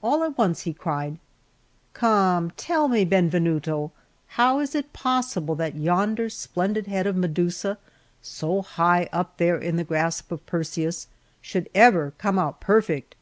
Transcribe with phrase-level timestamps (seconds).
[0.00, 1.18] All at once he cried:
[1.92, 3.90] "Come, tell me, Benvenuto,
[4.38, 7.76] how is it possible that yonder splendid head of Medusa,
[8.22, 11.08] so high up there in the grasp of Perseus,
[11.42, 13.16] should ever come out perfect?"